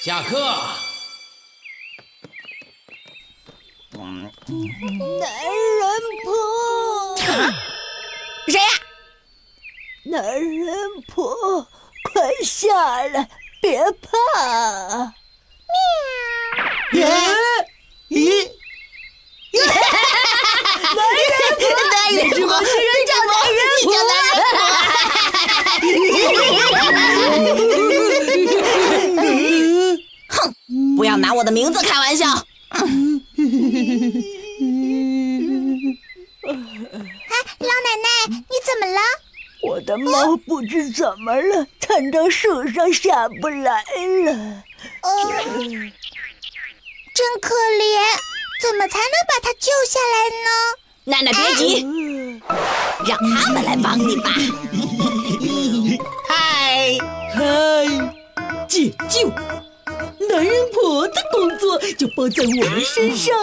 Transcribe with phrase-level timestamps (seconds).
[0.00, 0.38] 下课。
[3.90, 5.82] 男人
[6.24, 6.26] 婆，
[8.46, 8.62] 谁呀？
[10.04, 10.66] 男人
[11.08, 11.66] 婆，
[12.04, 12.68] 快下
[13.08, 13.28] 来，
[13.60, 14.08] 别怕。
[16.92, 17.08] 喵。
[18.08, 18.48] 咦？
[20.94, 24.62] 男人婆，男人婆，人叫男人婆，男人婆。
[30.30, 30.32] 哼，
[30.96, 32.26] 不要拿我的名字开玩笑。
[32.70, 32.80] 哎，
[37.58, 39.00] 老奶奶，你怎么了？
[39.62, 43.84] 我的猫不知怎么了，窜到树上下不来
[44.24, 44.32] 了。
[45.02, 45.12] 呃，
[47.12, 48.00] 真可怜，
[48.62, 50.48] 怎么才能把它救下来呢？
[51.04, 51.84] 奶奶别急，
[53.06, 54.30] 让他们来帮你吧。
[56.26, 56.96] 嗨
[57.34, 57.86] 嗨，
[58.66, 59.30] 解救。
[60.38, 63.34] 男人婆的工作就包在我们身上。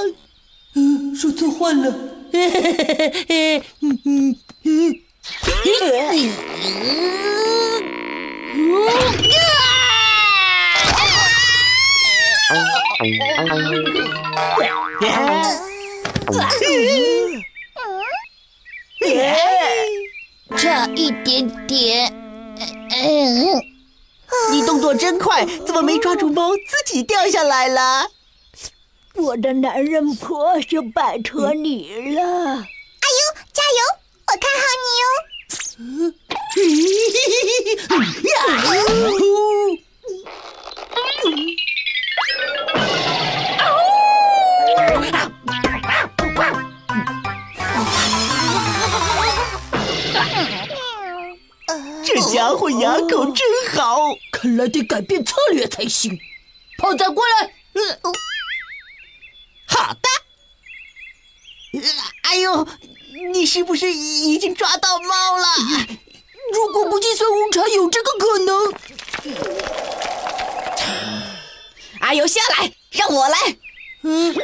[0.75, 1.93] 嗯，说错话了。
[2.31, 4.95] 嘿嘿嘿嘿嘿，嗯嗯嗯。
[20.57, 22.13] 差一点点。
[24.55, 24.57] 嗯。
[24.57, 28.07] 你动作真快，怎么没抓住猫，自己掉下来了？
[29.15, 32.21] 我的男人婆就拜托你了。
[32.23, 32.63] 阿尤，
[33.51, 33.79] 加油！
[34.27, 35.05] 我看好你哟。
[52.03, 53.97] 这家伙牙口真好，
[54.45, 56.19] 看来得改变策略才行。
[56.77, 57.51] 炮仔过来，
[59.65, 60.07] 好的。
[62.21, 62.67] 哎呦，
[63.33, 65.47] 你是不是已已经抓到猫了？
[66.53, 68.71] 如果不计算误差，有这个可能。
[72.01, 73.57] 阿尤下来，让我来。
[74.03, 74.35] 嗯。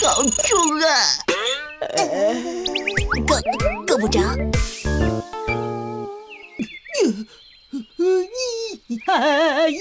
[0.00, 0.86] 好重啊！
[3.26, 3.30] 够
[3.86, 4.18] 够不着。
[9.06, 9.12] 哎
[9.68, 9.78] 呦！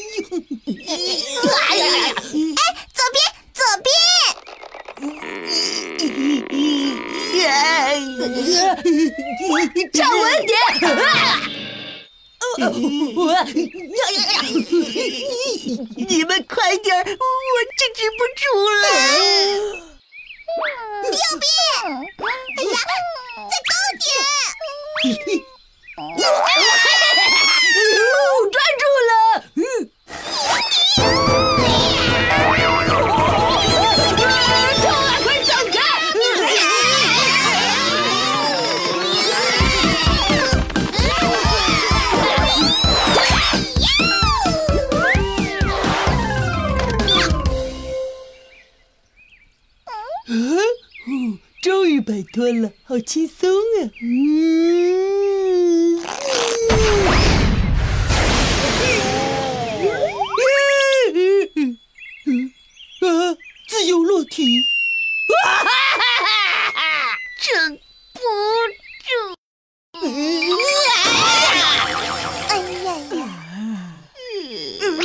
[2.55, 2.59] 哎，
[2.93, 3.17] 左边，
[3.53, 3.87] 左边！
[9.93, 10.51] 站稳点！
[12.59, 14.41] 我呀呀呀！
[15.95, 17.13] 你们快点儿，我
[17.77, 18.83] 制止不住了。
[21.07, 21.49] 右边，
[22.17, 22.75] 哎呀，
[23.49, 25.07] 再高点！
[52.07, 53.91] 摆脱了，好轻松啊！
[62.25, 62.53] 嗯，
[63.01, 63.35] 啊，
[63.67, 64.61] 自由落体，
[65.27, 65.33] 哈
[65.65, 66.79] 哈哈哈哈！
[67.41, 67.77] 撑
[68.13, 68.19] 不
[69.03, 69.35] 住，
[69.99, 70.11] 哎呀
[72.85, 72.87] 呀！
[74.87, 74.95] 胖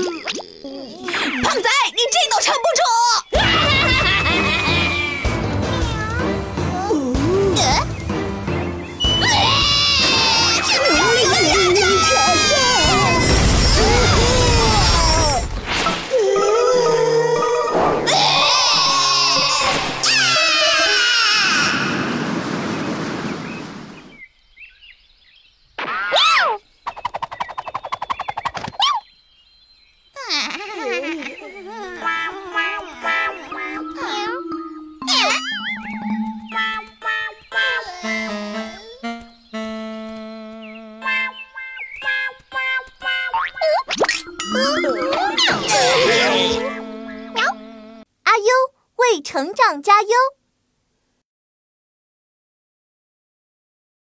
[48.23, 48.45] 阿优
[48.97, 50.09] 为成长加油。